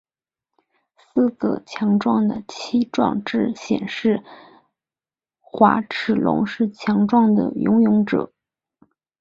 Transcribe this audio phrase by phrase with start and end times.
[0.97, 4.23] 四个强壮的鳍状肢显示
[5.39, 8.33] 滑齿龙是强壮的游泳者。